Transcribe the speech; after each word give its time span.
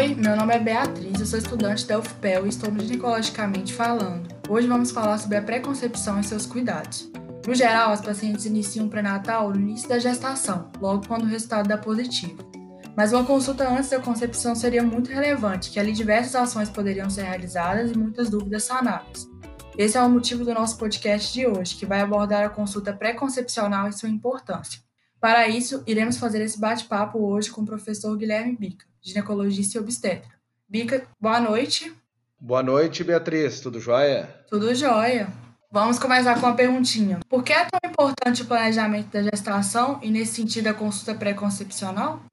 Oi, 0.00 0.14
meu 0.14 0.34
nome 0.34 0.54
é 0.54 0.58
Beatriz, 0.58 1.20
eu 1.20 1.26
sou 1.26 1.38
estudante 1.38 1.86
da 1.86 1.98
UFPEL 1.98 2.46
e 2.46 2.48
estou 2.48 2.72
ginecologicamente 2.74 3.74
falando. 3.74 4.34
Hoje 4.48 4.66
vamos 4.66 4.90
falar 4.90 5.18
sobre 5.18 5.36
a 5.36 5.42
preconcepção 5.42 6.18
e 6.18 6.24
seus 6.24 6.46
cuidados. 6.46 7.12
No 7.46 7.54
geral, 7.54 7.92
as 7.92 8.00
pacientes 8.00 8.46
iniciam 8.46 8.86
o 8.86 8.88
pré-natal 8.88 9.50
no 9.50 9.60
início 9.60 9.86
da 9.86 9.98
gestação, 9.98 10.72
logo 10.80 11.06
quando 11.06 11.24
o 11.24 11.26
resultado 11.26 11.68
dá 11.68 11.76
positivo. 11.76 12.50
Mas 12.96 13.12
uma 13.12 13.26
consulta 13.26 13.68
antes 13.68 13.90
da 13.90 14.00
concepção 14.00 14.54
seria 14.54 14.82
muito 14.82 15.10
relevante, 15.10 15.68
que 15.68 15.78
ali 15.78 15.92
diversas 15.92 16.34
ações 16.34 16.70
poderiam 16.70 17.10
ser 17.10 17.24
realizadas 17.24 17.90
e 17.90 17.98
muitas 17.98 18.30
dúvidas 18.30 18.64
sanáveis. 18.64 19.28
Esse 19.76 19.98
é 19.98 20.02
o 20.02 20.08
motivo 20.08 20.46
do 20.46 20.54
nosso 20.54 20.78
podcast 20.78 21.30
de 21.30 21.46
hoje, 21.46 21.76
que 21.76 21.84
vai 21.84 22.00
abordar 22.00 22.46
a 22.46 22.48
consulta 22.48 22.94
pré-concepcional 22.94 23.86
e 23.86 23.92
sua 23.92 24.08
importância. 24.08 24.80
Para 25.20 25.46
isso, 25.46 25.82
iremos 25.86 26.16
fazer 26.16 26.40
esse 26.40 26.58
bate-papo 26.58 27.18
hoje 27.18 27.50
com 27.50 27.60
o 27.60 27.66
professor 27.66 28.16
Guilherme 28.16 28.56
Bica, 28.56 28.88
ginecologista 29.02 29.78
e 29.78 29.80
obstetra. 29.80 30.30
Bica, 30.68 31.06
boa 31.20 31.40
noite. 31.40 31.92
Boa 32.38 32.62
noite, 32.62 33.04
Beatriz. 33.04 33.60
Tudo 33.60 33.80
jóia? 33.80 34.34
Tudo 34.48 34.74
jóia. 34.74 35.28
Vamos 35.72 35.98
começar 35.98 36.34
com 36.40 36.46
uma 36.46 36.56
perguntinha. 36.56 37.20
Por 37.28 37.44
que 37.44 37.52
é 37.52 37.64
tão 37.64 37.90
importante 37.90 38.42
o 38.42 38.46
planejamento 38.46 39.10
da 39.10 39.22
gestação 39.22 40.00
e, 40.02 40.10
nesse 40.10 40.34
sentido, 40.34 40.66
a 40.66 40.74
consulta 40.74 41.14
pré-concepcional? 41.14 42.24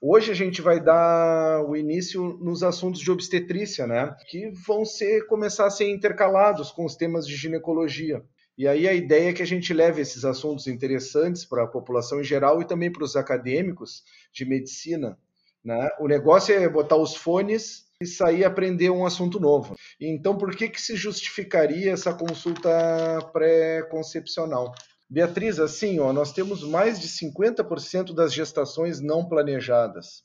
Hoje 0.00 0.32
a 0.32 0.34
gente 0.34 0.60
vai 0.60 0.80
dar 0.80 1.64
o 1.64 1.76
início 1.76 2.36
nos 2.42 2.64
assuntos 2.64 3.00
de 3.00 3.08
obstetrícia, 3.08 3.86
né? 3.86 4.16
Que 4.26 4.50
vão 4.66 4.84
ser 4.84 5.26
começar 5.28 5.66
a 5.66 5.70
ser 5.70 5.88
intercalados 5.90 6.72
com 6.72 6.84
os 6.84 6.96
temas 6.96 7.24
de 7.24 7.36
ginecologia. 7.36 8.20
E 8.58 8.66
aí 8.66 8.88
a 8.88 8.92
ideia 8.92 9.30
é 9.30 9.32
que 9.32 9.42
a 9.42 9.46
gente 9.46 9.72
leve 9.72 10.02
esses 10.02 10.24
assuntos 10.24 10.66
interessantes 10.66 11.44
para 11.44 11.62
a 11.62 11.68
população 11.68 12.20
em 12.20 12.24
geral 12.24 12.60
e 12.60 12.64
também 12.64 12.90
para 12.90 13.04
os 13.04 13.14
acadêmicos 13.14 14.02
de 14.32 14.44
medicina. 14.44 15.16
Né? 15.64 15.88
O 16.00 16.08
negócio 16.08 16.54
é 16.54 16.68
botar 16.68 16.96
os 16.96 17.14
fones 17.14 17.84
e 18.00 18.06
sair 18.06 18.44
aprender 18.44 18.90
um 18.90 19.06
assunto 19.06 19.38
novo. 19.38 19.76
Então, 20.00 20.36
por 20.36 20.54
que, 20.56 20.68
que 20.68 20.80
se 20.80 20.96
justificaria 20.96 21.92
essa 21.92 22.12
consulta 22.12 22.70
pré-concepcional? 23.32 24.74
Beatriz, 25.08 25.60
assim, 25.60 26.00
ó, 26.00 26.12
nós 26.12 26.32
temos 26.32 26.64
mais 26.64 26.98
de 26.98 27.06
50% 27.06 28.14
das 28.14 28.32
gestações 28.32 29.00
não 29.00 29.28
planejadas. 29.28 30.24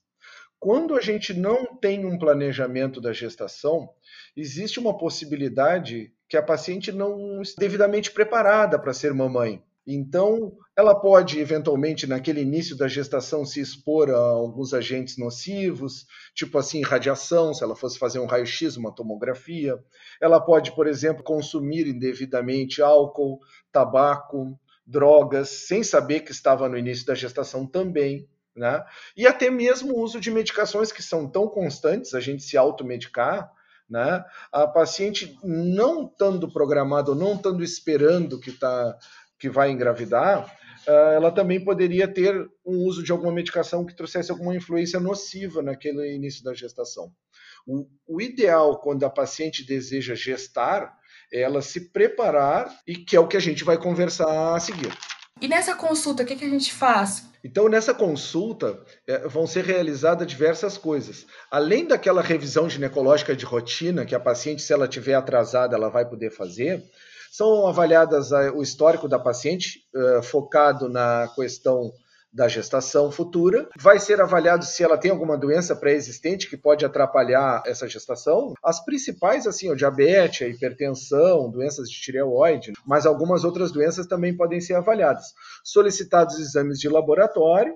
Quando 0.60 0.96
a 0.96 1.02
gente 1.02 1.34
não 1.34 1.76
tem 1.76 2.06
um 2.06 2.18
planejamento 2.18 3.00
da 3.00 3.14
gestação, 3.14 3.90
existe 4.36 4.80
uma 4.80 4.98
possibilidade 4.98 6.12
que 6.28 6.36
a 6.36 6.42
paciente 6.42 6.92
não 6.92 7.42
está 7.42 7.60
devidamente 7.60 8.12
preparada 8.12 8.80
para 8.80 8.94
ser 8.94 9.14
mamãe. 9.14 9.64
Então, 9.90 10.52
ela 10.76 10.94
pode, 10.94 11.40
eventualmente, 11.40 12.06
naquele 12.06 12.42
início 12.42 12.76
da 12.76 12.90
gestação, 12.90 13.46
se 13.46 13.62
expor 13.62 14.10
a 14.10 14.18
alguns 14.18 14.74
agentes 14.74 15.18
nocivos, 15.18 16.06
tipo 16.36 16.58
assim, 16.58 16.82
radiação, 16.82 17.54
se 17.54 17.64
ela 17.64 17.74
fosse 17.74 17.98
fazer 17.98 18.20
um 18.20 18.26
raio-x, 18.26 18.76
uma 18.76 18.94
tomografia. 18.94 19.80
Ela 20.22 20.42
pode, 20.42 20.76
por 20.76 20.88
exemplo, 20.88 21.24
consumir 21.24 21.88
indevidamente 21.88 22.82
álcool, 22.82 23.40
tabaco, 23.72 24.60
drogas, 24.86 25.48
sem 25.48 25.82
saber 25.84 26.20
que 26.20 26.32
estava 26.32 26.68
no 26.68 26.78
início 26.78 27.06
da 27.06 27.16
gestação 27.16 27.66
também. 27.66 28.28
Né? 28.54 28.84
E 29.16 29.26
até 29.26 29.50
mesmo 29.50 29.94
o 29.94 30.02
uso 30.02 30.20
de 30.20 30.32
medicações 30.32 30.92
que 30.92 31.02
são 31.02 31.30
tão 31.30 31.48
constantes, 31.48 32.14
a 32.14 32.20
gente 32.20 32.44
se 32.44 32.58
automedicar, 32.58 33.50
né? 33.90 34.24
A 34.52 34.68
paciente 34.68 35.38
não 35.44 36.06
estando 36.06 36.52
programada 36.52 37.16
não 37.16 37.36
estando 37.36 37.64
esperando 37.64 38.40
que, 38.40 38.52
tá, 38.52 38.98
que 39.40 39.50
vai 39.50 39.72
engravidar, 39.72 40.52
ah, 40.88 41.12
ela 41.14 41.32
também 41.32 41.64
poderia 41.64 42.08
ter 42.08 42.34
um 42.66 42.86
uso 42.86 43.04
de 43.04 43.12
alguma 43.12 43.32
medicação 43.32 43.86
que 43.86 43.96
trouxesse 43.96 44.32
alguma 44.32 44.56
influência 44.56 45.00
nociva 45.00 45.62
naquele 45.62 46.14
início 46.14 46.44
da 46.44 46.54
gestação. 46.54 47.12
O, 47.66 47.86
o 48.08 48.22
ideal, 48.22 48.80
quando 48.80 49.04
a 49.04 49.10
paciente 49.10 49.66
deseja 49.66 50.16
gestar, 50.16 50.94
é 51.32 51.42
ela 51.42 51.62
se 51.62 51.92
preparar 51.92 52.74
e 52.88 52.96
que 52.96 53.16
é 53.16 53.20
o 53.20 53.28
que 53.28 53.36
a 53.36 53.42
gente 53.42 53.64
vai 53.66 53.78
conversar 53.78 54.56
a 54.56 54.60
seguir. 54.60 54.92
E 55.42 55.48
nessa 55.48 55.76
consulta, 55.76 56.24
o 56.24 56.26
que, 56.26 56.36
que 56.36 56.46
a 56.46 56.50
gente 56.50 56.74
faz? 56.74 57.26
Então, 57.44 57.70
nessa 57.70 57.94
consulta, 57.94 58.84
é, 59.06 59.28
vão 59.28 59.46
ser 59.46 59.64
realizadas 59.64 60.26
diversas 60.26 60.78
coisas. 60.78 61.28
Além 61.52 61.86
daquela 61.86 62.22
revisão 62.22 62.70
ginecológica 62.70 63.36
de 63.36 63.46
rotina, 63.46 64.06
que 64.06 64.16
a 64.16 64.20
paciente, 64.20 64.62
se 64.62 64.74
ela 64.74 64.88
tiver 64.88 65.14
atrasada, 65.14 65.76
ela 65.76 65.90
vai 65.90 66.06
poder 66.08 66.32
fazer, 66.32 66.84
são 67.32 67.68
avaliadas 67.68 68.32
a, 68.32 68.52
o 68.52 68.62
histórico 68.62 69.08
da 69.08 69.20
paciente, 69.20 69.82
uh, 69.96 70.24
focado 70.24 70.90
na 70.90 71.28
questão 71.36 71.92
da 72.32 72.48
gestação 72.48 73.12
futura. 73.12 73.68
Vai 73.80 74.00
ser 74.00 74.22
avaliado 74.22 74.64
se 74.64 74.84
ela 74.84 74.98
tem 74.98 75.10
alguma 75.10 75.38
doença 75.38 75.76
pré-existente 75.76 76.48
que 76.48 76.58
pode 76.58 76.86
atrapalhar 76.86 77.64
essa 77.66 77.88
gestação. 77.88 78.54
As 78.64 78.84
principais, 78.84 79.48
assim, 79.48 79.72
o 79.72 79.76
diabetes, 79.76 80.46
a 80.46 80.50
hipertensão, 80.50 81.50
doenças 81.50 81.90
de 81.90 82.00
tireoide, 82.00 82.74
mas 82.86 83.06
algumas 83.06 83.44
outras 83.44 83.72
doenças 83.72 84.06
também 84.06 84.36
podem 84.36 84.62
ser 84.62 84.76
avaliadas. 84.76 85.34
Solicitados 85.64 86.40
exames 86.40 86.80
de 86.80 86.88
laboratório, 86.90 87.74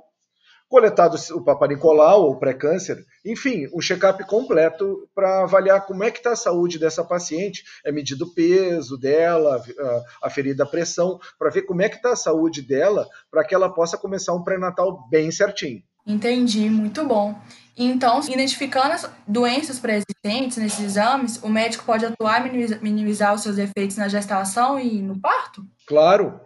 coletado 0.72 1.18
o 1.34 1.42
Papa 1.42 1.68
Nicolau 1.68 2.24
ou 2.24 2.38
pré-câncer, 2.38 3.06
enfim, 3.26 3.68
um 3.74 3.82
check-up 3.82 4.24
completo 4.24 5.06
para 5.14 5.44
avaliar 5.44 5.86
como 5.86 6.02
é 6.02 6.10
que 6.10 6.20
está 6.20 6.32
a 6.32 6.36
saúde 6.36 6.80
dessa 6.80 7.04
paciente, 7.04 7.66
é 7.86 7.92
medido 7.92 8.24
o 8.24 8.34
peso 8.34 8.98
dela, 8.98 9.62
aferida 10.24 10.64
a 10.64 10.66
pressão, 10.66 11.20
para 11.38 11.50
ver 11.50 11.64
como 11.64 11.82
é 11.82 11.90
que 11.90 11.98
está 11.98 12.14
a 12.14 12.16
saúde 12.16 12.62
dela, 12.62 13.06
para 13.30 13.44
que 13.44 13.54
ela 13.54 13.70
possa 13.70 13.98
começar 13.98 14.34
um 14.34 14.44
pré-natal 14.44 15.06
bem 15.10 15.30
certinho. 15.30 15.84
Entendi, 16.08 16.70
muito 16.70 17.04
bom. 17.04 17.38
Então, 17.78 18.22
identificando 18.30 18.94
as 18.94 19.10
doenças 19.28 19.78
pré-existentes 19.78 20.58
nesses 20.58 20.80
exames, 20.80 21.38
o 21.44 21.50
médico 21.50 21.84
pode 21.84 22.06
atuar 22.06 22.48
e 22.48 22.80
minimizar 22.82 23.34
os 23.34 23.44
seus 23.44 23.58
efeitos 23.58 23.98
na 23.98 24.08
gestação 24.08 24.80
e 24.80 25.02
no 25.02 25.20
parto? 25.20 25.66
Claro, 25.86 26.40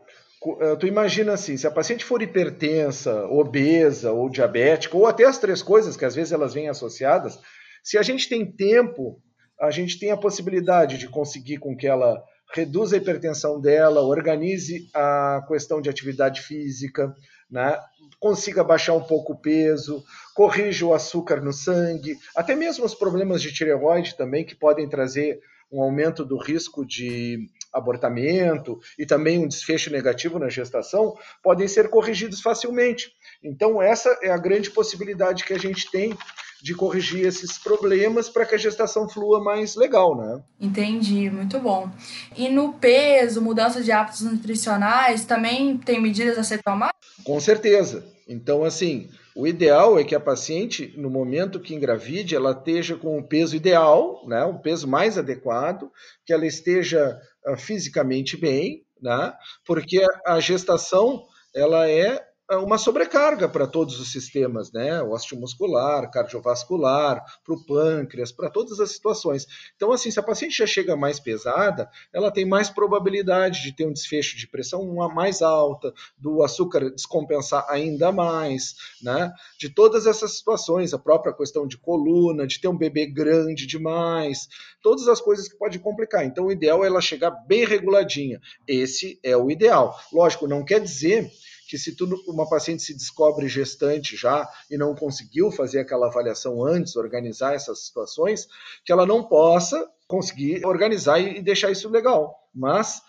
tu 0.80 0.88
imagina 0.88 1.34
assim, 1.34 1.58
se 1.58 1.66
a 1.66 1.72
paciente 1.72 2.06
for 2.06 2.22
hipertensa, 2.22 3.26
obesa 3.28 4.12
ou 4.12 4.30
diabética, 4.30 4.96
ou 4.96 5.06
até 5.06 5.26
as 5.26 5.38
três 5.38 5.62
coisas, 5.62 5.98
que 5.98 6.06
às 6.06 6.16
vezes 6.16 6.32
elas 6.32 6.54
vêm 6.54 6.70
associadas, 6.70 7.40
se 7.84 7.98
a 7.98 8.02
gente 8.02 8.30
tem 8.30 8.46
tempo, 8.46 9.22
a 9.60 9.72
gente 9.72 10.00
tem 10.00 10.12
a 10.12 10.18
possibilidade 10.18 10.98
de 10.98 11.08
conseguir 11.08 11.58
com 11.58 11.76
que 11.76 11.88
ela 11.88 12.22
reduza 12.54 12.96
a 12.96 13.00
hipertensão 13.00 13.60
dela, 13.60 14.02
organize 14.02 14.90
a 14.94 15.44
questão 15.48 15.82
de 15.82 15.90
atividade 15.90 16.42
física, 16.42 17.14
né? 17.50 17.78
consiga 18.20 18.64
baixar 18.64 18.94
um 18.94 19.04
pouco 19.04 19.34
o 19.34 19.40
peso, 19.40 20.04
corrija 20.34 20.86
o 20.86 20.94
açúcar 20.94 21.42
no 21.42 21.54
sangue, 21.54 22.18
até 22.36 22.56
mesmo 22.56 22.86
os 22.86 22.96
problemas 22.96 23.42
de 23.42 23.54
tireoide 23.54 24.16
também, 24.16 24.46
que 24.46 24.56
podem 24.56 24.88
trazer 24.88 25.40
um 25.72 25.82
aumento 25.82 26.24
do 26.24 26.38
risco 26.38 26.86
de 26.86 27.48
abortamento 27.76 28.80
e 28.98 29.06
também 29.06 29.38
um 29.38 29.48
desfecho 29.48 29.92
negativo 29.92 30.40
na 30.40 30.50
gestação, 30.50 31.14
podem 31.44 31.68
ser 31.68 31.90
corrigidos 31.90 32.42
facilmente. 32.42 33.12
Então, 33.44 33.82
essa 33.82 34.18
é 34.22 34.32
a 34.32 34.38
grande 34.38 34.72
possibilidade 34.72 35.44
que 35.44 35.54
a 35.54 35.60
gente 35.60 35.92
tem 35.92 36.18
de 36.64 36.74
corrigir 36.74 37.26
esses 37.26 37.58
problemas 37.60 38.28
para 38.30 38.46
que 38.46 38.56
a 38.56 38.58
gestação 38.58 39.08
flua 39.08 39.44
mais 39.44 39.76
legal, 39.76 40.18
né? 40.18 40.42
Entendi, 40.60 41.30
muito 41.30 41.60
bom. 41.60 41.92
E 42.36 42.50
no 42.50 42.74
peso, 42.74 43.42
mudança 43.42 43.84
de 43.84 43.92
hábitos 43.92 44.22
nutricionais, 44.22 45.26
também 45.26 45.78
tem 45.78 46.02
medidas 46.02 46.38
a 46.40 46.44
ser 46.44 46.64
tomadas? 46.64 46.96
Com 47.24 47.40
certeza. 47.40 48.04
Então, 48.28 48.64
assim, 48.64 49.10
o 49.36 49.46
ideal 49.46 50.00
é 50.00 50.04
que 50.06 50.16
a 50.16 50.20
paciente, 50.20 50.94
no 50.96 51.10
momento 51.10 51.60
que 51.60 51.76
engravide, 51.76 52.36
ela 52.36 52.52
esteja 52.52 52.96
com 52.96 53.18
o 53.18 53.28
peso 53.28 53.54
ideal, 53.54 54.26
né, 54.28 54.46
o 54.46 54.60
peso 54.60 54.88
mais 54.88 55.18
adequado, 55.18 55.92
que 56.26 56.32
ela 56.32 56.46
esteja 56.46 57.20
uh, 57.46 57.58
fisicamente 57.58 58.38
bem, 58.38 58.86
né, 59.02 59.34
porque 59.66 60.02
a 60.26 60.40
gestação 60.40 61.26
ela 61.54 61.90
é 61.90 62.26
uma 62.52 62.78
sobrecarga 62.78 63.50
para 63.50 63.66
todos 63.66 64.00
os 64.00 64.12
sistemas, 64.12 64.72
né? 64.72 65.02
Osteomuscular, 65.02 66.10
cardiovascular, 66.12 67.24
para 67.44 67.56
o 67.56 67.66
pâncreas, 67.66 68.32
para 68.32 68.50
todas 68.50 68.80
as 68.80 68.92
situações. 68.92 69.48
Então, 69.76 69.92
assim, 69.92 70.12
se 70.12 70.20
a 70.20 70.24
paciente 70.24 70.58
já 70.58 70.68
chega 70.68 70.96
mais 70.96 71.20
pesada, 71.20 71.90
ela 72.14 72.32
tem 72.32 72.46
mais 72.46 72.70
probabilidade 72.70 73.64
de 73.64 73.72
ter 73.72 73.88
um 73.88 73.94
desfecho 73.94 74.38
de 74.38 74.48
pressão 74.48 74.86
mais 75.14 75.42
alta, 75.42 75.92
do 76.18 76.44
açúcar 76.44 76.92
descompensar 76.92 77.66
ainda 77.68 78.12
mais, 78.12 78.76
né? 79.02 79.34
De 79.60 79.70
todas 79.70 80.06
essas 80.06 80.38
situações, 80.38 80.94
a 80.94 81.00
própria 81.00 81.34
questão 81.34 81.66
de 81.68 81.78
coluna, 81.78 82.46
de 82.46 82.62
ter 82.62 82.68
um 82.68 82.78
bebê 82.78 83.08
grande 83.08 83.66
demais, 83.66 84.48
todas 84.84 85.08
as 85.08 85.20
coisas 85.20 85.48
que 85.48 85.58
podem 85.58 85.80
complicar. 85.80 86.24
Então, 86.24 86.46
o 86.46 86.52
ideal 86.52 86.84
é 86.84 86.88
ela 86.88 87.02
chegar 87.02 87.32
bem 87.32 87.66
reguladinha. 87.66 88.40
Esse 88.68 89.20
é 89.24 89.36
o 89.36 89.50
ideal. 89.50 90.00
Lógico, 90.14 90.48
não 90.48 90.64
quer 90.64 90.80
dizer 90.80 91.32
que 91.68 91.78
se 91.78 91.96
tu, 91.96 92.06
uma 92.28 92.48
paciente 92.48 92.84
se 92.84 92.94
descobre 92.94 93.48
gestante 93.48 94.16
já 94.16 94.48
e 94.70 94.78
não 94.78 94.96
conseguiu 94.96 95.52
fazer 95.52 95.80
aquela 95.80 96.08
avaliação 96.08 96.64
antes, 96.64 96.96
organizar 96.96 97.54
essas 97.54 97.86
situações, 97.86 98.48
que 98.84 98.92
ela 98.92 99.06
não 99.06 99.24
possa 99.24 99.88
conseguir 100.08 100.66
organizar 100.66 101.20
e, 101.20 101.40
e 101.40 101.42
deixar 101.42 101.72
isso 101.72 101.90
legal. 101.90 102.36
Mas 102.54 103.02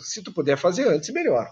se 0.00 0.22
tu 0.22 0.32
puder 0.32 0.56
fazer 0.56 0.88
antes, 0.88 1.10
melhor. 1.10 1.50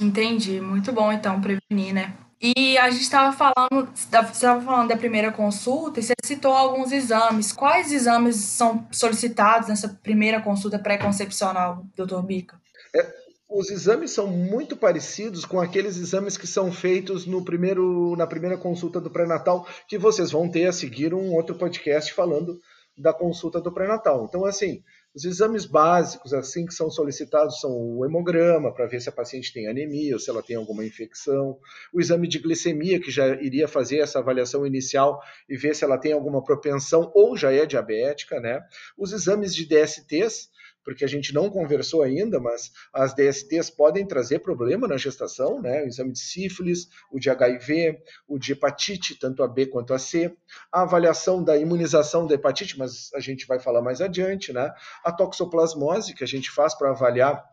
Entendi, 0.00 0.60
muito 0.60 0.92
bom 0.92 1.12
então 1.12 1.40
prevenir, 1.40 1.92
né? 1.92 2.16
E 2.40 2.78
a 2.78 2.88
gente 2.88 3.02
estava 3.02 3.36
falando, 3.36 3.92
estava 3.92 4.60
falando 4.60 4.88
da 4.88 4.96
primeira 4.96 5.32
consulta 5.32 5.98
e 5.98 6.02
você 6.04 6.14
citou 6.24 6.52
alguns 6.52 6.92
exames. 6.92 7.52
Quais 7.52 7.90
exames 7.90 8.36
são 8.36 8.86
solicitados 8.92 9.68
nessa 9.68 9.88
primeira 9.88 10.40
consulta 10.40 10.78
pré-concepcional, 10.78 11.84
doutor 11.96 12.22
Bica? 12.22 12.60
É, 12.94 13.12
os 13.48 13.70
exames 13.70 14.10
são 14.10 14.26
muito 14.26 14.76
parecidos 14.76 15.44
com 15.44 15.58
aqueles 15.58 15.96
exames 15.96 16.36
que 16.36 16.46
são 16.46 16.70
feitos 16.70 17.24
no 17.24 17.42
primeiro, 17.44 18.14
na 18.16 18.26
primeira 18.26 18.58
consulta 18.58 19.00
do 19.00 19.10
pré-natal, 19.10 19.66
que 19.88 19.96
vocês 19.96 20.30
vão 20.30 20.48
ter 20.50 20.66
a 20.66 20.72
seguir 20.72 21.14
um 21.14 21.32
outro 21.34 21.54
podcast 21.54 22.12
falando 22.12 22.60
da 22.96 23.12
consulta 23.12 23.60
do 23.60 23.72
pré-natal. 23.72 24.26
Então, 24.28 24.44
assim, 24.44 24.82
os 25.14 25.24
exames 25.24 25.64
básicos, 25.64 26.34
assim, 26.34 26.66
que 26.66 26.74
são 26.74 26.90
solicitados 26.90 27.60
são 27.60 27.70
o 27.70 28.04
hemograma, 28.04 28.74
para 28.74 28.86
ver 28.86 29.00
se 29.00 29.08
a 29.08 29.12
paciente 29.12 29.52
tem 29.52 29.66
anemia 29.66 30.14
ou 30.14 30.20
se 30.20 30.28
ela 30.28 30.42
tem 30.42 30.56
alguma 30.56 30.84
infecção, 30.84 31.58
o 31.92 32.00
exame 32.00 32.28
de 32.28 32.38
glicemia, 32.38 33.00
que 33.00 33.10
já 33.10 33.28
iria 33.40 33.66
fazer 33.66 33.98
essa 33.98 34.18
avaliação 34.18 34.66
inicial 34.66 35.20
e 35.48 35.56
ver 35.56 35.74
se 35.74 35.84
ela 35.84 35.96
tem 35.96 36.12
alguma 36.12 36.42
propensão 36.42 37.10
ou 37.14 37.36
já 37.36 37.52
é 37.52 37.64
diabética, 37.64 38.40
né? 38.40 38.60
Os 38.96 39.12
exames 39.12 39.54
de 39.54 39.64
DSTs, 39.66 40.50
porque 40.88 41.04
a 41.04 41.08
gente 41.08 41.34
não 41.34 41.50
conversou 41.50 42.02
ainda, 42.02 42.40
mas 42.40 42.72
as 42.94 43.12
DSTs 43.14 43.68
podem 43.68 44.06
trazer 44.06 44.38
problema 44.38 44.88
na 44.88 44.96
gestação, 44.96 45.60
né? 45.60 45.82
O 45.82 45.86
exame 45.86 46.12
de 46.12 46.18
sífilis, 46.18 46.88
o 47.12 47.20
de 47.20 47.28
HIV, 47.28 47.98
o 48.26 48.38
de 48.38 48.52
hepatite, 48.52 49.14
tanto 49.18 49.42
a 49.42 49.46
B 49.46 49.66
quanto 49.66 49.92
a 49.92 49.98
C, 49.98 50.34
a 50.72 50.80
avaliação 50.80 51.44
da 51.44 51.58
imunização 51.58 52.26
da 52.26 52.36
hepatite, 52.36 52.78
mas 52.78 53.10
a 53.14 53.20
gente 53.20 53.46
vai 53.46 53.60
falar 53.60 53.82
mais 53.82 54.00
adiante, 54.00 54.50
né? 54.50 54.72
A 55.04 55.12
toxoplasmose, 55.12 56.14
que 56.14 56.24
a 56.24 56.26
gente 56.26 56.50
faz 56.50 56.74
para 56.74 56.88
avaliar 56.88 57.44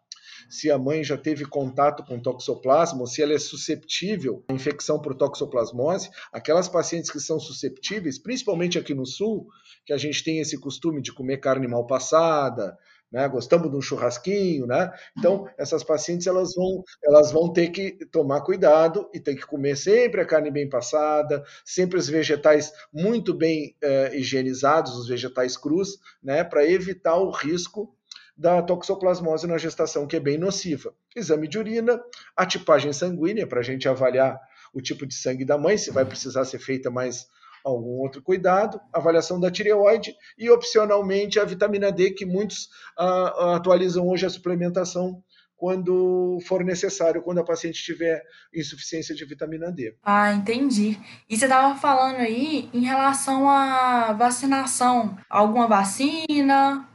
se 0.50 0.72
a 0.72 0.78
mãe 0.78 1.04
já 1.04 1.18
teve 1.18 1.46
contato 1.46 2.04
com 2.06 2.20
toxoplasma, 2.20 3.06
se 3.06 3.22
ela 3.22 3.34
é 3.34 3.40
susceptível 3.40 4.44
à 4.48 4.54
infecção 4.54 5.02
por 5.02 5.16
toxoplasmose. 5.16 6.10
Aquelas 6.32 6.70
pacientes 6.70 7.12
que 7.12 7.20
são 7.20 7.40
susceptíveis, 7.40 8.18
principalmente 8.18 8.78
aqui 8.78 8.94
no 8.94 9.06
sul, 9.06 9.48
que 9.86 9.94
a 9.94 9.98
gente 9.98 10.24
tem 10.24 10.40
esse 10.40 10.58
costume 10.60 11.02
de 11.02 11.14
comer 11.14 11.38
carne 11.38 11.68
mal 11.68 11.86
passada, 11.86 12.78
né? 13.16 13.30
Gostamos 13.30 13.72
de 13.72 13.78
um 13.78 13.82
churrasquinho, 13.82 14.68
né? 14.68 14.92
Então, 15.18 15.48
essas 15.58 15.86
pacientes 15.86 16.28
elas 16.28 16.54
vão, 16.54 16.84
elas 17.02 17.32
vão 17.32 17.52
ter 17.54 17.70
que 17.70 18.06
tomar 18.12 18.42
cuidado 18.42 19.10
e 19.14 19.22
ter 19.22 19.36
que 19.36 19.48
comer 19.48 19.78
sempre 19.78 20.20
a 20.20 20.26
carne 20.26 20.52
bem 20.52 20.68
passada, 20.68 21.42
sempre 21.64 21.98
os 21.98 22.10
vegetais 22.10 22.74
muito 22.92 23.34
bem 23.34 23.74
eh, 23.82 24.18
higienizados, 24.18 24.98
os 24.98 25.08
vegetais 25.08 25.56
crus, 25.56 25.98
né? 26.22 26.44
Para 26.44 26.70
evitar 26.70 27.16
o 27.16 27.32
risco 27.32 27.96
da 28.36 28.62
toxoplasmose 28.62 29.48
na 29.48 29.58
gestação, 29.58 30.06
que 30.06 30.18
é 30.18 30.20
bem 30.20 30.38
nociva. 30.38 30.94
Exame 31.16 31.48
de 31.48 31.58
urina, 31.58 31.98
a 32.36 32.46
tipagem 32.46 32.92
sanguínea, 32.92 33.48
para 33.48 33.62
a 33.62 33.64
gente 33.64 33.88
avaliar 33.88 34.38
o 34.74 34.82
tipo 34.82 35.06
de 35.06 35.16
sangue 35.16 35.46
da 35.46 35.58
mãe, 35.58 35.78
se 35.78 35.90
vai 35.90 36.04
precisar 36.04 36.44
ser 36.44 36.60
feita 36.60 36.92
mais 36.92 37.28
algum 37.66 38.00
outro 38.00 38.22
cuidado, 38.22 38.80
avaliação 38.94 39.40
da 39.40 39.50
tireoide 39.50 40.16
e, 40.38 40.50
opcionalmente, 40.52 41.40
a 41.40 41.44
vitamina 41.44 41.92
D, 41.92 42.12
que 42.12 42.26
muitos 42.26 42.66
uh, 42.98 43.56
atualizam 43.56 44.08
hoje 44.08 44.26
a 44.26 44.30
suplementação 44.30 45.24
quando 45.58 46.38
for 46.46 46.64
necessário, 46.64 47.24
quando 47.24 47.40
a 47.40 47.44
paciente 47.44 47.82
tiver 47.82 48.22
insuficiência 48.54 49.16
de 49.16 49.26
vitamina 49.26 49.72
D. 49.72 49.98
Ah, 50.04 50.32
entendi. 50.34 51.00
E 51.30 51.38
você 51.38 51.46
estava 51.46 51.74
falando 51.80 52.18
aí 52.18 52.70
em 52.74 52.82
relação 52.82 53.50
à 53.50 54.14
vacinação. 54.14 55.18
Alguma 55.30 55.66
vacina? 55.68 56.88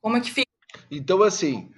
Como 0.00 0.16
é 0.16 0.20
que 0.20 0.30
fica? 0.30 0.50
Então, 0.90 1.22
assim, 1.22 1.70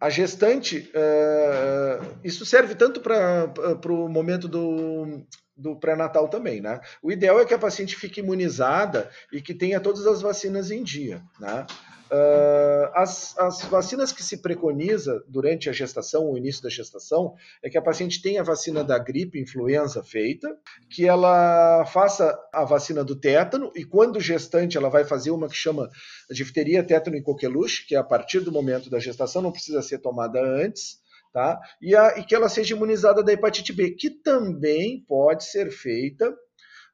a 0.00 0.10
gestante, 0.10 0.90
uh, 0.90 2.18
isso 2.24 2.44
serve 2.44 2.74
tanto 2.74 3.00
para 3.00 3.92
o 3.92 4.08
momento 4.08 4.48
do, 4.48 5.24
do 5.56 5.76
pré-natal 5.76 6.28
também, 6.28 6.60
né? 6.60 6.80
O 7.02 7.12
ideal 7.12 7.40
é 7.40 7.44
que 7.44 7.54
a 7.54 7.58
paciente 7.58 7.96
fique 7.96 8.20
imunizada 8.20 9.10
e 9.32 9.40
que 9.40 9.54
tenha 9.54 9.80
todas 9.80 10.06
as 10.06 10.20
vacinas 10.20 10.70
em 10.70 10.82
dia, 10.82 11.22
né? 11.38 11.66
Uh, 12.14 12.90
as, 12.94 13.36
as, 13.38 13.62
vacinas 13.62 14.12
que 14.12 14.22
se 14.22 14.36
preconiza 14.36 15.24
durante 15.26 15.70
a 15.70 15.72
gestação, 15.72 16.30
o 16.30 16.36
início 16.36 16.62
da 16.62 16.68
gestação, 16.68 17.34
é 17.62 17.70
que 17.70 17.78
a 17.78 17.82
paciente 17.82 18.20
tenha 18.20 18.42
a 18.42 18.44
vacina 18.44 18.84
da 18.84 18.98
gripe, 18.98 19.40
influenza 19.40 20.02
feita, 20.02 20.54
que 20.90 21.08
ela 21.08 21.84
faça 21.86 22.38
a 22.52 22.62
vacina 22.62 23.02
do 23.02 23.16
tétano, 23.16 23.72
e 23.74 23.84
quando 23.84 24.20
gestante 24.20 24.76
ela 24.76 24.90
vai 24.90 25.04
fazer 25.04 25.30
uma 25.30 25.48
que 25.48 25.56
chama 25.56 25.90
difteria, 26.30 26.84
tétano 26.84 27.16
e 27.16 27.22
coqueluche, 27.22 27.86
que 27.86 27.96
é 27.96 27.98
a 27.98 28.04
partir 28.04 28.40
do 28.40 28.52
momento 28.52 28.90
da 28.90 29.00
gestação, 29.00 29.40
não 29.40 29.50
precisa 29.50 29.80
ser 29.80 29.98
tomada 29.98 30.40
antes, 30.40 31.02
tá? 31.34 31.60
E, 31.82 31.96
a, 31.96 32.16
e 32.16 32.24
que 32.24 32.32
ela 32.32 32.48
seja 32.48 32.76
imunizada 32.76 33.20
da 33.20 33.32
hepatite 33.32 33.72
B, 33.72 33.90
que 33.90 34.08
também 34.08 35.04
pode 35.06 35.44
ser 35.44 35.68
feita 35.72 36.32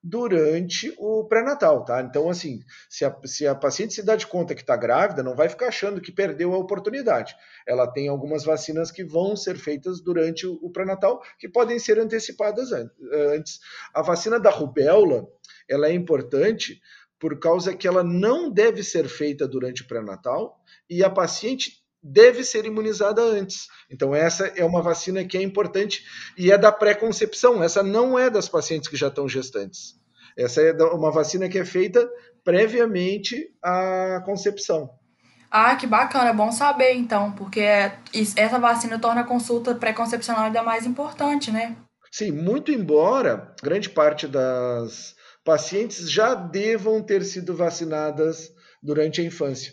durante 0.02 0.94
o 0.96 1.26
pré-natal, 1.28 1.84
tá? 1.84 2.00
Então, 2.00 2.30
assim, 2.30 2.60
se 2.88 3.04
a, 3.04 3.14
se 3.26 3.46
a 3.46 3.54
paciente 3.54 3.92
se 3.92 4.02
dá 4.02 4.16
de 4.16 4.26
conta 4.26 4.54
que 4.54 4.62
está 4.62 4.74
grávida, 4.74 5.22
não 5.22 5.36
vai 5.36 5.46
ficar 5.46 5.68
achando 5.68 6.00
que 6.00 6.10
perdeu 6.10 6.54
a 6.54 6.58
oportunidade. 6.58 7.36
Ela 7.68 7.86
tem 7.86 8.08
algumas 8.08 8.42
vacinas 8.42 8.90
que 8.90 9.04
vão 9.04 9.36
ser 9.36 9.58
feitas 9.58 10.00
durante 10.00 10.46
o, 10.46 10.54
o 10.62 10.72
pré-natal, 10.72 11.20
que 11.38 11.46
podem 11.46 11.78
ser 11.78 11.98
antecipadas 11.98 12.72
antes. 12.72 13.60
A 13.92 14.00
vacina 14.00 14.40
da 14.40 14.48
rubéola, 14.48 15.26
ela 15.68 15.86
é 15.86 15.92
importante 15.92 16.80
por 17.18 17.38
causa 17.38 17.76
que 17.76 17.86
ela 17.86 18.02
não 18.02 18.50
deve 18.50 18.82
ser 18.82 19.06
feita 19.06 19.46
durante 19.46 19.82
o 19.82 19.86
pré-natal 19.86 20.58
e 20.88 21.04
a 21.04 21.10
paciente 21.10 21.79
deve 22.02 22.44
ser 22.44 22.64
imunizada 22.64 23.22
antes. 23.22 23.68
Então, 23.90 24.14
essa 24.14 24.46
é 24.56 24.64
uma 24.64 24.82
vacina 24.82 25.24
que 25.24 25.36
é 25.36 25.42
importante 25.42 26.02
e 26.36 26.50
é 26.50 26.58
da 26.58 26.72
pré-concepção. 26.72 27.62
Essa 27.62 27.82
não 27.82 28.18
é 28.18 28.30
das 28.30 28.48
pacientes 28.48 28.88
que 28.88 28.96
já 28.96 29.08
estão 29.08 29.28
gestantes. 29.28 29.94
Essa 30.36 30.62
é 30.62 30.72
uma 30.84 31.10
vacina 31.10 31.48
que 31.48 31.58
é 31.58 31.64
feita 31.64 32.08
previamente 32.44 33.52
à 33.62 34.22
concepção. 34.24 34.90
Ah, 35.50 35.74
que 35.74 35.86
bacana, 35.86 36.30
é 36.30 36.32
bom 36.32 36.52
saber 36.52 36.94
então, 36.94 37.32
porque 37.32 37.60
essa 38.36 38.58
vacina 38.58 38.98
torna 39.00 39.22
a 39.22 39.26
consulta 39.26 39.74
pré-concepcional 39.74 40.44
ainda 40.44 40.62
mais 40.62 40.86
importante, 40.86 41.50
né? 41.50 41.76
Sim, 42.10 42.30
muito 42.30 42.70
embora 42.70 43.54
grande 43.62 43.90
parte 43.90 44.28
das 44.28 45.14
pacientes 45.44 46.10
já 46.10 46.34
devam 46.34 47.02
ter 47.02 47.24
sido 47.24 47.54
vacinadas 47.54 48.52
durante 48.82 49.20
a 49.20 49.24
infância. 49.24 49.72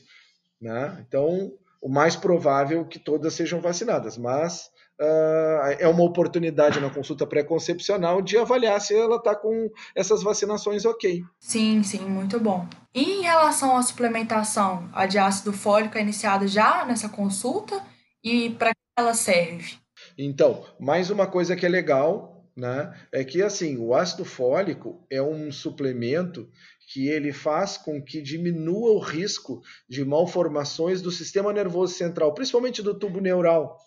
Né? 0.59 1.05
Então, 1.07 1.51
o 1.81 1.89
mais 1.89 2.15
provável 2.15 2.85
que 2.85 2.99
todas 2.99 3.33
sejam 3.33 3.61
vacinadas, 3.61 4.17
mas 4.17 4.69
uh, 4.99 5.75
é 5.79 5.87
uma 5.87 6.03
oportunidade 6.03 6.79
na 6.79 6.89
consulta 6.89 7.25
pré-concepcional 7.25 8.21
de 8.21 8.37
avaliar 8.37 8.79
se 8.81 8.95
ela 8.95 9.17
está 9.17 9.35
com 9.35 9.69
essas 9.95 10.23
vacinações 10.23 10.85
ok. 10.85 11.23
Sim, 11.39 11.83
sim, 11.83 12.01
muito 12.01 12.39
bom. 12.39 12.67
E 12.93 13.03
em 13.03 13.21
relação 13.21 13.77
à 13.77 13.81
suplementação, 13.81 14.89
a 14.93 15.05
de 15.05 15.17
ácido 15.17 15.53
fólico 15.53 15.97
é 15.97 16.01
iniciada 16.01 16.47
já 16.47 16.85
nessa 16.85 17.09
consulta 17.09 17.81
e 18.23 18.49
para 18.51 18.71
que 18.71 18.81
ela 18.97 19.13
serve? 19.13 19.75
Então, 20.17 20.65
mais 20.79 21.09
uma 21.09 21.27
coisa 21.27 21.55
que 21.55 21.65
é 21.65 21.69
legal 21.69 22.37
né, 22.55 22.91
é 23.11 23.23
que 23.23 23.43
assim 23.43 23.77
o 23.77 23.93
ácido 23.93 24.25
fólico 24.25 25.05
é 25.11 25.21
um 25.21 25.51
suplemento 25.51 26.49
que 26.87 27.09
ele 27.09 27.33
faz 27.33 27.77
com 27.77 28.01
que 28.01 28.21
diminua 28.21 28.91
o 28.91 28.99
risco 28.99 29.61
de 29.89 30.05
malformações 30.05 31.01
do 31.01 31.11
sistema 31.11 31.51
nervoso 31.51 31.93
central, 31.93 32.33
principalmente 32.33 32.81
do 32.81 32.97
tubo 32.97 33.19
neural, 33.19 33.77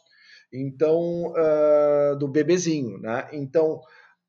então 0.52 1.32
uh, 1.32 2.16
do 2.18 2.28
bebezinho, 2.28 2.98
né? 2.98 3.28
Então 3.32 3.80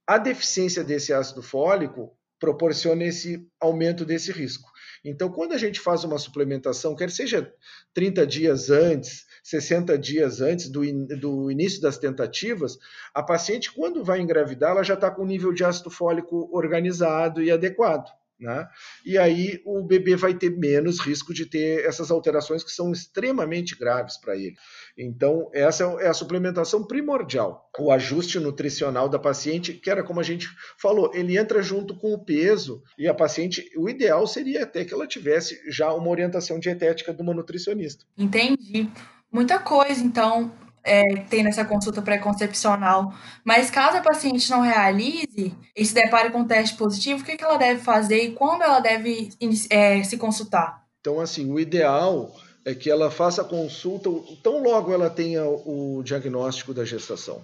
a 0.07 0.17
deficiência 0.17 0.83
desse 0.83 1.13
ácido 1.13 1.43
fólico 1.43 2.17
proporciona 2.39 3.03
esse 3.03 3.47
aumento 3.59 4.03
desse 4.03 4.31
risco. 4.31 4.71
Então, 5.03 5.31
quando 5.31 5.53
a 5.53 5.57
gente 5.57 5.79
faz 5.79 6.03
uma 6.03 6.17
suplementação, 6.17 6.95
quer 6.95 7.09
seja 7.09 7.51
30 7.93 8.25
dias 8.25 8.69
antes, 8.69 9.25
60 9.43 9.97
dias 9.97 10.41
antes 10.41 10.69
do, 10.69 10.83
in, 10.83 11.05
do 11.07 11.51
início 11.51 11.81
das 11.81 11.97
tentativas, 11.97 12.77
a 13.13 13.23
paciente, 13.23 13.71
quando 13.71 14.03
vai 14.03 14.21
engravidar, 14.21 14.71
ela 14.71 14.83
já 14.83 14.93
está 14.93 15.09
com 15.09 15.23
o 15.23 15.27
nível 15.27 15.53
de 15.53 15.63
ácido 15.63 15.89
fólico 15.89 16.49
organizado 16.51 17.41
e 17.41 17.51
adequado. 17.51 18.09
Né? 18.41 18.67
E 19.05 19.19
aí 19.19 19.61
o 19.63 19.83
bebê 19.83 20.15
vai 20.15 20.33
ter 20.33 20.49
menos 20.49 20.99
risco 20.99 21.31
de 21.31 21.45
ter 21.45 21.85
essas 21.85 22.09
alterações 22.09 22.63
que 22.63 22.71
são 22.71 22.91
extremamente 22.91 23.77
graves 23.77 24.17
para 24.17 24.35
ele. 24.35 24.55
Então, 24.97 25.51
essa 25.53 25.83
é 25.99 26.07
a 26.07 26.13
suplementação 26.13 26.83
primordial. 26.83 27.69
O 27.77 27.91
ajuste 27.91 28.39
nutricional 28.39 29.07
da 29.07 29.19
paciente, 29.19 29.73
que 29.73 29.91
era 29.91 30.03
como 30.03 30.19
a 30.19 30.23
gente 30.23 30.49
falou, 30.79 31.11
ele 31.13 31.37
entra 31.37 31.61
junto 31.61 31.95
com 31.95 32.13
o 32.13 32.25
peso 32.25 32.81
e 32.97 33.07
a 33.07 33.13
paciente, 33.13 33.69
o 33.77 33.87
ideal 33.87 34.25
seria 34.25 34.63
até 34.63 34.83
que 34.83 34.93
ela 34.93 35.05
tivesse 35.05 35.61
já 35.69 35.93
uma 35.93 36.09
orientação 36.09 36.59
dietética 36.59 37.13
de 37.13 37.21
uma 37.21 37.35
nutricionista. 37.35 38.05
Entendi. 38.17 38.89
Muita 39.31 39.59
coisa, 39.59 40.03
então, 40.03 40.51
é, 40.83 41.01
tem 41.29 41.43
nessa 41.43 41.63
consulta 41.65 42.01
pré-concepcional. 42.01 43.13
Mas 43.43 43.69
caso 43.69 43.97
a 43.97 44.01
paciente 44.01 44.49
não 44.49 44.61
realize 44.61 45.55
e 45.75 45.85
se 45.85 45.93
depare 45.93 46.29
com 46.31 46.39
um 46.39 46.47
teste 46.47 46.75
positivo, 46.75 47.21
o 47.21 47.25
que, 47.25 47.37
que 47.37 47.43
ela 47.43 47.57
deve 47.57 47.81
fazer 47.81 48.23
e 48.23 48.31
quando 48.31 48.63
ela 48.63 48.79
deve 48.79 49.29
é, 49.69 50.03
se 50.03 50.17
consultar? 50.17 50.83
Então, 50.99 51.19
assim, 51.19 51.51
o 51.51 51.59
ideal 51.59 52.31
é 52.63 52.75
que 52.75 52.89
ela 52.89 53.09
faça 53.09 53.41
a 53.41 53.45
consulta 53.45 54.09
tão 54.43 54.61
logo 54.61 54.93
ela 54.93 55.09
tenha 55.09 55.43
o 55.45 56.01
diagnóstico 56.03 56.73
da 56.73 56.85
gestação. 56.85 57.41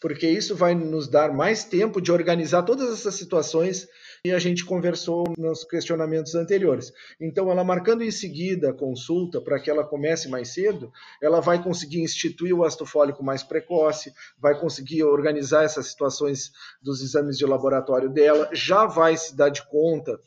Porque 0.00 0.28
isso 0.28 0.54
vai 0.54 0.74
nos 0.74 1.08
dar 1.08 1.32
mais 1.32 1.64
tempo 1.64 2.00
de 2.00 2.12
organizar 2.12 2.62
todas 2.62 2.92
essas 2.92 3.14
situações 3.14 3.88
e 4.24 4.32
a 4.32 4.38
gente 4.38 4.64
conversou 4.64 5.24
nos 5.36 5.64
questionamentos 5.64 6.34
anteriores. 6.34 6.92
Então, 7.20 7.50
ela 7.50 7.64
marcando 7.64 8.02
em 8.02 8.10
seguida 8.10 8.70
a 8.70 8.74
consulta 8.74 9.40
para 9.40 9.60
que 9.60 9.70
ela 9.70 9.84
comece 9.84 10.28
mais 10.28 10.52
cedo, 10.54 10.90
ela 11.22 11.40
vai 11.40 11.62
conseguir 11.62 12.00
instituir 12.00 12.54
o 12.54 12.64
ácido 12.64 12.86
fólico 12.86 13.24
mais 13.24 13.42
precoce, 13.42 14.12
vai 14.38 14.58
conseguir 14.58 15.04
organizar 15.04 15.64
essas 15.64 15.88
situações 15.88 16.50
dos 16.82 17.00
exames 17.02 17.38
de 17.38 17.46
laboratório 17.46 18.10
dela, 18.10 18.48
já 18.52 18.86
vai 18.86 19.16
se 19.16 19.36
dar 19.36 19.50
de 19.50 19.66
conta 19.68 20.18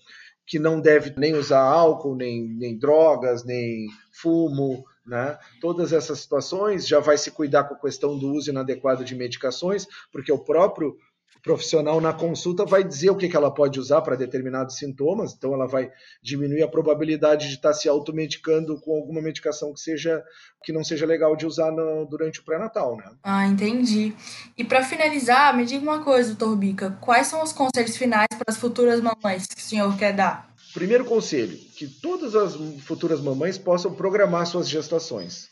que 0.46 0.60
não 0.60 0.82
deve 0.82 1.13
nem 1.18 1.36
usar 1.36 1.62
álcool, 1.62 2.16
nem, 2.16 2.48
nem 2.48 2.78
drogas, 2.78 3.46
nem 3.46 3.88
fumo, 4.12 4.84
né? 5.05 5.38
Todas 5.60 5.93
essas 5.93 6.20
situações 6.20 6.88
já 6.88 7.00
vai 7.00 7.17
se 7.17 7.31
cuidar 7.31 7.65
com 7.65 7.75
a 7.75 7.79
questão 7.79 8.17
do 8.17 8.31
uso 8.31 8.50
inadequado 8.50 9.03
de 9.03 9.15
medicações, 9.15 9.88
porque 10.12 10.31
o 10.31 10.39
próprio 10.39 10.98
profissional 11.43 12.00
na 12.00 12.13
consulta 12.13 12.65
vai 12.65 12.84
dizer 12.84 13.10
o 13.10 13.15
que, 13.15 13.27
que 13.27 13.36
ela 13.36 13.51
pode 13.51 13.79
usar 13.79 14.01
para 14.01 14.15
determinados 14.15 14.77
sintomas, 14.77 15.34
então 15.34 15.53
ela 15.53 15.67
vai 15.67 15.89
diminuir 16.22 16.62
a 16.62 16.67
probabilidade 16.67 17.48
de 17.48 17.55
estar 17.55 17.70
tá 17.70 17.74
se 17.74 17.89
automedicando 17.89 18.79
com 18.79 18.96
alguma 18.96 19.22
medicação 19.22 19.74
que 19.74 19.79
seja 19.79 20.24
que 20.63 20.72
não 20.72 20.84
seja 20.84 21.08
legal 21.08 21.36
de 21.36 21.48
usar 21.48 21.72
no, 21.72 22.05
durante 22.05 22.39
o 22.39 22.43
pré-natal, 22.43 22.96
né? 22.96 23.12
Ah, 23.24 23.48
entendi. 23.48 24.13
E 24.55 24.63
para 24.63 24.84
finalizar, 24.84 25.58
me 25.58 25.65
diga 25.65 25.84
uma 25.84 26.03
coisa, 26.03 26.36
doutor 26.36 26.55
Bica, 26.55 26.98
quais 27.01 27.25
são 27.25 27.41
os 27.41 27.51
conselhos 27.51 27.98
finais 27.98 28.27
para 28.29 28.46
as 28.48 28.58
futuras 28.58 29.01
mamães 29.01 29.48
que 29.48 29.60
o 29.60 29.65
senhor 29.65 29.98
quer 29.98 30.13
dar? 30.13 30.50
Primeiro 30.74 31.06
conselho, 31.06 31.58
que 31.58 31.88
todas 31.88 32.36
as 32.36 32.56
futuras 32.82 33.20
mamães 33.22 33.58
possam 33.58 33.94
programar 33.94 34.46
suas 34.46 34.70
gestações, 34.70 35.50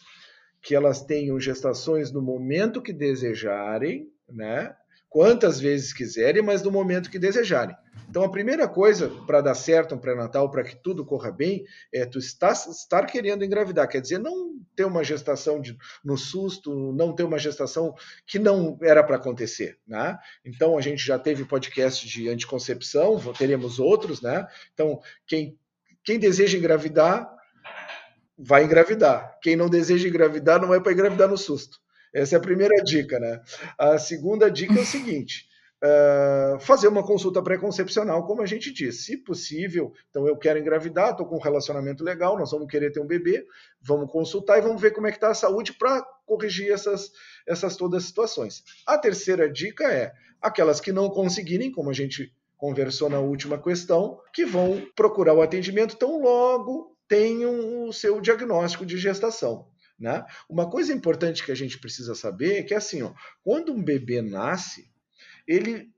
que 0.61 0.73
elas 0.73 1.01
tenham 1.03 1.39
gestações 1.39 2.11
no 2.11 2.21
momento 2.21 2.81
que 2.81 2.93
desejarem, 2.93 4.07
né? 4.29 4.75
quantas 5.09 5.59
vezes 5.59 5.91
quiserem, 5.91 6.41
mas 6.41 6.61
no 6.61 6.71
momento 6.71 7.09
que 7.09 7.17
desejarem. 7.19 7.75
Então, 8.07 8.23
a 8.23 8.29
primeira 8.29 8.67
coisa 8.67 9.09
para 9.25 9.41
dar 9.41 9.55
certo 9.55 9.95
um 9.95 9.97
pré-natal, 9.97 10.49
para 10.49 10.63
que 10.63 10.75
tudo 10.75 11.05
corra 11.05 11.31
bem, 11.31 11.65
é 11.93 12.05
tu 12.05 12.19
estar, 12.19 12.53
estar 12.53 13.05
querendo 13.05 13.43
engravidar. 13.43 13.87
Quer 13.87 14.01
dizer, 14.01 14.19
não 14.19 14.58
ter 14.79 14.85
uma 14.85 15.03
gestação 15.03 15.59
de, 15.59 15.77
no 16.01 16.17
susto, 16.17 16.93
não 16.93 17.13
ter 17.13 17.23
uma 17.23 17.37
gestação 17.37 17.93
que 18.25 18.39
não 18.39 18.79
era 18.81 19.03
para 19.03 19.17
acontecer. 19.17 19.77
Né? 19.85 20.17
Então, 20.45 20.77
a 20.77 20.81
gente 20.81 21.05
já 21.05 21.19
teve 21.19 21.43
podcast 21.43 22.07
de 22.07 22.29
anticoncepção, 22.29 23.19
teremos 23.33 23.77
outros. 23.77 24.21
Né? 24.21 24.47
Então, 24.73 25.01
quem, 25.27 25.59
quem 26.01 26.17
deseja 26.17 26.57
engravidar, 26.57 27.29
vai 28.37 28.63
engravidar. 28.63 29.37
Quem 29.41 29.57
não 29.57 29.67
deseja 29.67 30.07
engravidar, 30.07 30.61
não 30.61 30.73
é 30.73 30.79
para 30.79 30.93
engravidar 30.93 31.27
no 31.27 31.37
susto. 31.37 31.77
Essa 32.13 32.35
é 32.35 32.37
a 32.37 32.41
primeira 32.41 32.81
dica, 32.81 33.19
né? 33.19 33.41
A 33.77 33.99
segunda 33.99 34.49
dica 34.49 34.79
é 34.79 34.81
o 34.81 34.85
seguinte: 34.85 35.48
uh, 35.83 36.59
fazer 36.59 36.87
uma 36.87 37.03
consulta 37.03 37.41
pré-concepcional, 37.41 38.25
como 38.25 38.41
a 38.41 38.45
gente 38.45 38.71
disse. 38.71 39.03
Se 39.03 39.17
possível, 39.17 39.93
então 40.09 40.27
eu 40.27 40.37
quero 40.37 40.59
engravidar, 40.59 41.11
estou 41.11 41.25
com 41.25 41.35
um 41.35 41.41
relacionamento 41.41 42.03
legal, 42.03 42.37
nós 42.37 42.51
vamos 42.51 42.67
querer 42.69 42.91
ter 42.91 42.99
um 42.99 43.07
bebê, 43.07 43.45
vamos 43.81 44.11
consultar 44.11 44.57
e 44.57 44.61
vamos 44.61 44.81
ver 44.81 44.91
como 44.91 45.07
é 45.07 45.11
que 45.11 45.17
está 45.17 45.29
a 45.29 45.35
saúde 45.35 45.73
para 45.73 46.01
corrigir 46.25 46.71
essas, 46.71 47.11
essas 47.47 47.75
todas 47.75 48.03
as 48.03 48.07
situações. 48.07 48.63
A 48.85 48.97
terceira 48.97 49.49
dica 49.51 49.91
é 49.91 50.11
aquelas 50.41 50.79
que 50.79 50.91
não 50.91 51.09
conseguirem, 51.09 51.71
como 51.71 51.89
a 51.89 51.93
gente 51.93 52.33
conversou 52.57 53.09
na 53.09 53.19
última 53.19 53.57
questão, 53.57 54.19
que 54.33 54.45
vão 54.45 54.85
procurar 54.95 55.33
o 55.33 55.41
atendimento 55.41 55.95
tão 55.95 56.21
logo 56.21 56.97
tenham 57.07 57.87
o 57.87 57.91
seu 57.91 58.21
diagnóstico 58.21 58.85
de 58.85 58.97
gestação. 58.97 59.67
Né? 59.99 60.23
Uma 60.47 60.69
coisa 60.69 60.93
importante 60.93 61.43
que 61.43 61.51
a 61.51 61.55
gente 61.55 61.77
precisa 61.79 62.15
saber 62.15 62.59
é 62.59 62.63
que 62.63 62.73
assim, 62.73 63.01
ó, 63.01 63.11
quando 63.43 63.73
um 63.73 63.83
bebê 63.83 64.21
nasce, 64.21 64.88
ele 65.49 65.89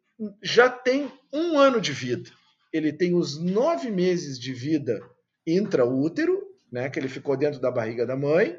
já 0.41 0.69
tem 0.69 1.11
um 1.31 1.59
ano 1.59 1.81
de 1.81 1.91
vida. 1.91 2.29
Ele 2.71 2.93
tem 2.93 3.13
os 3.13 3.37
nove 3.37 3.91
meses 3.91 4.39
de 4.39 4.53
vida 4.53 5.01
intraútero, 5.45 6.41
né, 6.71 6.89
que 6.89 6.97
ele 6.97 7.09
ficou 7.09 7.35
dentro 7.35 7.59
da 7.59 7.69
barriga 7.69 8.05
da 8.05 8.15
mãe, 8.15 8.57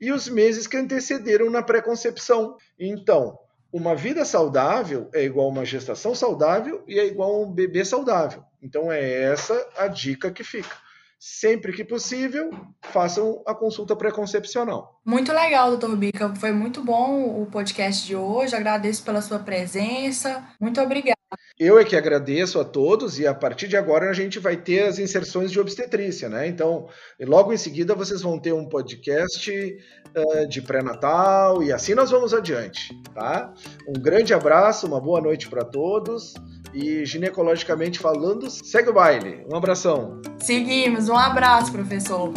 e 0.00 0.10
os 0.10 0.30
meses 0.30 0.66
que 0.66 0.78
antecederam 0.78 1.50
na 1.50 1.62
pré-concepção. 1.62 2.56
Então, 2.78 3.38
uma 3.70 3.94
vida 3.94 4.24
saudável 4.24 5.10
é 5.12 5.22
igual 5.22 5.48
a 5.48 5.50
uma 5.50 5.64
gestação 5.66 6.14
saudável 6.14 6.82
e 6.88 6.98
é 6.98 7.06
igual 7.06 7.34
a 7.34 7.40
um 7.42 7.52
bebê 7.52 7.84
saudável. 7.84 8.42
Então, 8.62 8.90
é 8.90 9.22
essa 9.22 9.68
a 9.76 9.88
dica 9.88 10.30
que 10.30 10.42
fica 10.42 10.74
sempre 11.20 11.74
que 11.74 11.84
possível, 11.84 12.50
façam 12.80 13.42
a 13.46 13.54
consulta 13.54 13.94
pré-concepcional. 13.94 14.98
Muito 15.04 15.30
legal, 15.34 15.68
doutor 15.68 15.94
Bica. 15.94 16.34
Foi 16.34 16.50
muito 16.50 16.82
bom 16.82 17.42
o 17.42 17.44
podcast 17.44 18.06
de 18.06 18.16
hoje. 18.16 18.56
Agradeço 18.56 19.04
pela 19.04 19.20
sua 19.20 19.38
presença. 19.38 20.42
Muito 20.58 20.80
obrigada. 20.80 21.18
Eu 21.58 21.78
é 21.78 21.84
que 21.84 21.94
agradeço 21.94 22.58
a 22.58 22.64
todos 22.64 23.18
e 23.18 23.26
a 23.26 23.34
partir 23.34 23.68
de 23.68 23.76
agora 23.76 24.08
a 24.08 24.14
gente 24.14 24.38
vai 24.38 24.56
ter 24.56 24.84
as 24.84 24.98
inserções 24.98 25.52
de 25.52 25.60
obstetrícia, 25.60 26.28
né? 26.28 26.48
Então, 26.48 26.88
logo 27.20 27.52
em 27.52 27.56
seguida 27.58 27.94
vocês 27.94 28.22
vão 28.22 28.38
ter 28.38 28.52
um 28.52 28.66
podcast 28.66 29.76
uh, 30.16 30.48
de 30.48 30.62
pré-natal 30.62 31.62
e 31.62 31.70
assim 31.70 31.94
nós 31.94 32.10
vamos 32.10 32.32
adiante, 32.32 32.98
tá? 33.14 33.52
Um 33.86 33.92
grande 33.92 34.32
abraço, 34.32 34.86
uma 34.86 35.00
boa 35.00 35.20
noite 35.20 35.48
para 35.48 35.64
todos 35.64 36.34
e 36.74 37.04
ginecologicamente 37.04 37.98
falando, 37.98 38.50
segue 38.50 38.90
o 38.90 38.94
baile. 38.94 39.44
Um 39.50 39.56
abração. 39.56 40.20
Seguimos. 40.38 41.08
Um 41.08 41.16
abraço, 41.16 41.72
professor. 41.72 42.32